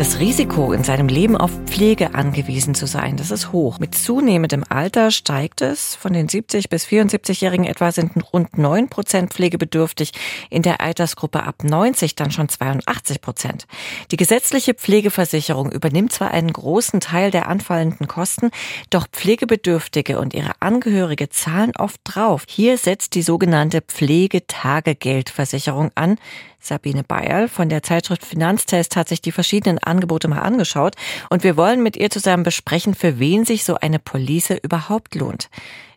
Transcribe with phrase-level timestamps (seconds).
[0.00, 3.78] Das Risiko, in seinem Leben auf Pflege angewiesen zu sein, das ist hoch.
[3.80, 5.94] Mit zunehmendem Alter steigt es.
[5.94, 10.12] Von den 70 bis 74-Jährigen etwa sind rund 9 Prozent pflegebedürftig.
[10.48, 13.66] In der Altersgruppe ab 90 dann schon 82 Prozent.
[14.10, 18.52] Die gesetzliche Pflegeversicherung übernimmt zwar einen großen Teil der anfallenden Kosten,
[18.88, 22.46] doch Pflegebedürftige und ihre Angehörige zahlen oft drauf.
[22.48, 26.16] Hier setzt die sogenannte Pflegetagegeldversicherung an.
[26.60, 30.94] Sabine Bayerl von der Zeitschrift Finanztest hat sich die verschiedenen Angebote mal angeschaut
[31.30, 35.48] und wir wollen mit ihr zusammen besprechen, für wen sich so eine Police überhaupt lohnt.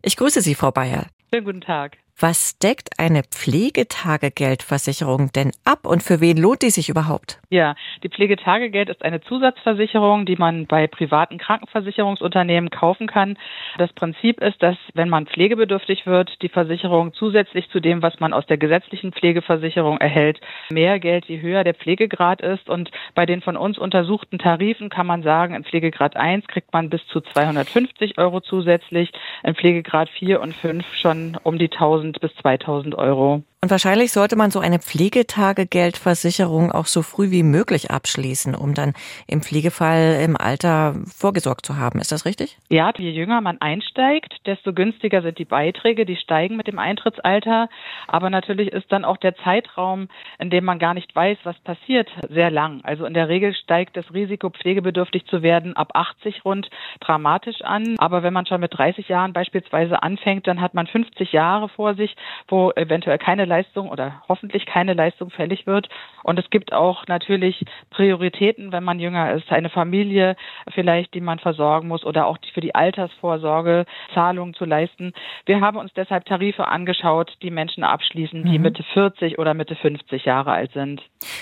[0.01, 1.07] Ich grüße Sie, Frau Bayerl.
[1.33, 1.97] Schönen guten Tag.
[2.19, 7.39] Was deckt eine Pflegetagegeldversicherung denn ab und für wen lohnt die sich überhaupt?
[7.49, 13.35] Ja, die Pflegetagegeld ist eine Zusatzversicherung, die man bei privaten Krankenversicherungsunternehmen kaufen kann.
[13.79, 18.31] Das Prinzip ist, dass wenn man pflegebedürftig wird, die Versicherung zusätzlich zu dem, was man
[18.31, 20.39] aus der gesetzlichen Pflegeversicherung erhält,
[20.69, 22.69] mehr Geld, je höher der Pflegegrad ist.
[22.69, 26.91] Und bei den von uns untersuchten Tarifen kann man sagen, in Pflegegrad 1 kriegt man
[26.91, 29.11] bis zu 250 Euro zusätzlich,
[29.43, 33.43] in Pflegegrad 4 und 5 schon um die 1000 1000 bis 2000 Euro.
[33.63, 38.91] Und wahrscheinlich sollte man so eine Pflegetagegeldversicherung auch so früh wie möglich abschließen, um dann
[39.25, 41.99] im Pflegefall im Alter vorgesorgt zu haben.
[41.99, 42.57] Ist das richtig?
[42.67, 46.05] Ja, je jünger man einsteigt, desto günstiger sind die Beiträge.
[46.05, 47.69] Die steigen mit dem Eintrittsalter.
[48.07, 52.09] Aber natürlich ist dann auch der Zeitraum, in dem man gar nicht weiß, was passiert,
[52.29, 52.81] sehr lang.
[52.83, 57.95] Also in der Regel steigt das Risiko, pflegebedürftig zu werden, ab 80 rund dramatisch an.
[57.97, 61.95] Aber wenn man schon mit 30 Jahren beispielsweise anfängt, dann hat man 50 Jahre vor
[61.95, 62.13] sich,
[62.49, 65.87] wo eventuell keine Leistung oder hoffentlich keine Leistung fällig wird.
[66.23, 70.35] Und es gibt auch natürlich Prioritäten, wenn man jünger ist, eine Familie
[70.73, 75.13] vielleicht, die man versorgen muss oder auch für die Altersvorsorge Zahlungen zu leisten.
[75.45, 78.63] Wir haben uns deshalb Tarife angeschaut, die Menschen abschließen, die mhm.
[78.63, 81.01] Mitte 40 oder Mitte 50 Jahre alt sind.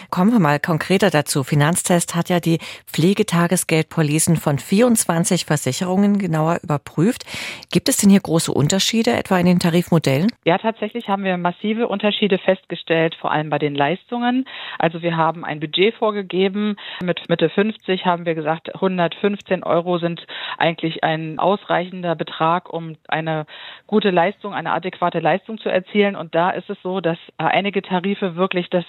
[0.09, 1.43] Kommen wir mal konkreter dazu.
[1.43, 7.23] Finanztest hat ja die Pflegetagesgeldpolicen von 24 Versicherungen genauer überprüft.
[7.71, 10.27] Gibt es denn hier große Unterschiede etwa in den Tarifmodellen?
[10.43, 14.45] Ja, tatsächlich haben wir massive Unterschiede festgestellt, vor allem bei den Leistungen.
[14.79, 16.75] Also wir haben ein Budget vorgegeben.
[17.03, 20.25] Mit Mitte 50 haben wir gesagt, 115 Euro sind
[20.57, 23.45] eigentlich ein ausreichender Betrag, um eine
[23.87, 26.15] gute Leistung, eine adäquate Leistung zu erzielen.
[26.15, 28.85] Und da ist es so, dass einige Tarife wirklich das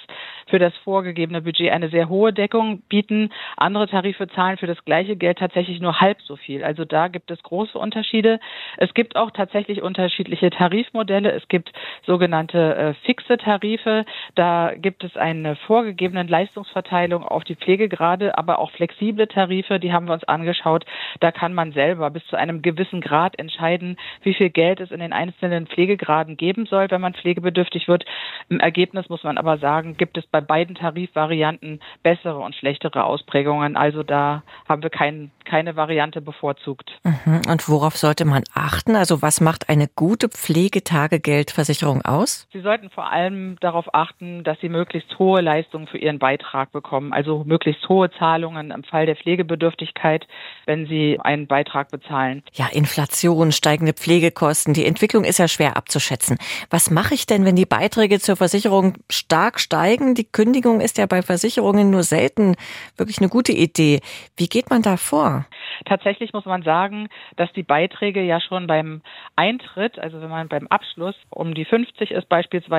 [0.48, 3.30] für das vorgegebene Budget eine sehr hohe Deckung bieten.
[3.56, 6.64] Andere Tarife zahlen für das gleiche Geld tatsächlich nur halb so viel.
[6.64, 8.40] Also da gibt es große Unterschiede.
[8.76, 11.32] Es gibt auch tatsächlich unterschiedliche Tarifmodelle.
[11.32, 11.72] Es gibt
[12.06, 14.04] sogenannte äh, fixe Tarife.
[14.34, 20.06] Da gibt es eine vorgegebene Leistungsverteilung auf die Pflegegrade, aber auch flexible Tarife, die haben
[20.06, 20.84] wir uns angeschaut.
[21.20, 25.00] Da kann man selber bis zu einem gewissen Grad entscheiden, wie viel Geld es in
[25.00, 28.04] den einzelnen Pflegegraden geben soll, wenn man pflegebedürftig wird.
[28.48, 33.76] Im Ergebnis muss man aber sagen, gibt es bei beiden Tarifvarianten bessere und schlechtere Ausprägungen.
[33.76, 36.90] Also da haben wir kein, keine Variante bevorzugt.
[37.04, 37.42] Mhm.
[37.48, 38.96] Und worauf sollte man achten?
[38.96, 42.48] Also was macht eine gute Pflegetagegeldversicherung aus?
[42.52, 47.12] Sie sollten vor allem darauf achten, dass Sie möglichst hohe Leistungen für Ihren Beitrag bekommen,
[47.12, 50.26] also möglichst hohe Zahlungen im Fall der Pflegebedürftigkeit,
[50.66, 52.42] wenn Sie einen Beitrag bezahlen.
[52.52, 56.38] Ja, Inflation, steigende Pflegekosten, die Entwicklung ist ja schwer abzuschätzen.
[56.70, 60.14] Was mache ich denn, wenn die Beiträge zur Versicherung stark steigen?
[60.14, 62.56] Die Kündigung ist ja bei Versicherungen nur selten
[62.96, 64.00] wirklich eine gute Idee.
[64.36, 65.46] Wie geht man da vor?
[65.84, 69.02] Tatsächlich muss man sagen, dass die Beiträge ja schon beim
[69.36, 72.71] Eintritt, also wenn man beim Abschluss um die 50 ist beispielsweise,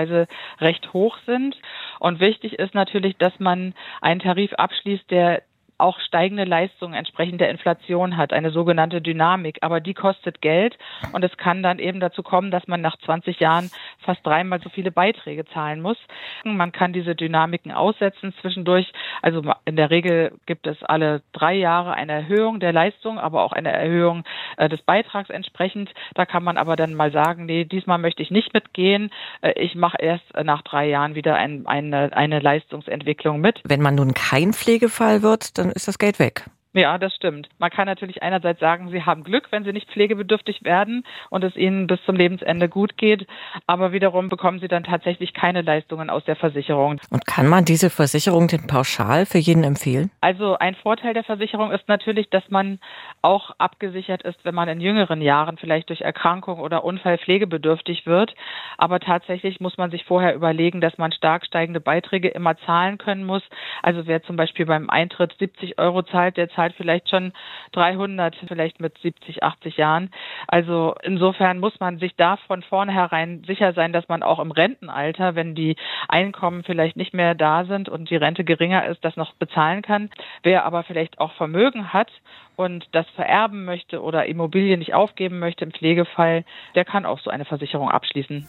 [0.60, 1.58] recht hoch sind.
[2.00, 5.44] Und wichtig ist natürlich, dass man einen Tarif abschließt, der
[5.84, 9.58] auch steigende Leistungen entsprechend der Inflation hat, eine sogenannte Dynamik.
[9.62, 10.78] Aber die kostet Geld
[11.12, 14.70] und es kann dann eben dazu kommen, dass man nach 20 Jahren fast dreimal so
[14.70, 15.98] viele Beiträge zahlen muss.
[16.46, 18.92] Man kann diese Dynamiken aussetzen zwischendurch.
[19.22, 23.52] Also in der Regel gibt es alle drei Jahre eine Erhöhung der Leistung, aber auch
[23.52, 24.24] eine Erhöhung
[24.58, 25.90] äh, des Beitrags entsprechend.
[26.14, 29.12] Da kann man aber dann mal sagen, nee, diesmal möchte ich nicht mitgehen.
[29.42, 33.60] Äh, ich mache erst nach drei Jahren wieder ein, eine, eine Leistungsentwicklung mit.
[33.66, 36.46] Wenn man nun kein Pflegefall wird, dann ist das Geld weg.
[36.74, 37.50] Ja, das stimmt.
[37.60, 41.56] Man kann natürlich einerseits sagen, sie haben Glück, wenn sie nicht pflegebedürftig werden und es
[41.56, 43.28] ihnen bis zum Lebensende gut geht,
[43.68, 47.00] aber wiederum bekommen sie dann tatsächlich keine Leistungen aus der Versicherung.
[47.12, 50.10] Und kann man diese Versicherung denn pauschal für jeden empfehlen?
[50.22, 52.80] Also ein Vorteil der Versicherung ist natürlich, dass man
[53.22, 58.34] auch abgesichert ist, wenn man in jüngeren Jahren vielleicht durch Erkrankung oder Unfall pflegebedürftig wird.
[58.80, 63.26] Aber tatsächlich muss man sich vorher überlegen, dass man stark steigende Beiträge immer zahlen können
[63.26, 63.44] muss.
[63.84, 67.34] Also wer zum Beispiel beim Eintritt 70 Euro zahlt, der zahlt zahlt vielleicht schon
[67.74, 70.12] 300, vielleicht mit 70, 80 Jahren.
[70.48, 75.36] Also insofern muss man sich da von vornherein sicher sein, dass man auch im Rentenalter,
[75.36, 75.76] wenn die
[76.08, 80.10] Einkommen vielleicht nicht mehr da sind und die Rente geringer ist, das noch bezahlen kann.
[80.42, 82.12] Wer aber vielleicht auch Vermögen hat
[82.56, 86.46] und das vererben möchte oder Immobilien nicht aufgeben möchte im Pflegefall,
[86.76, 88.48] der kann auch so eine Versicherung abschließen.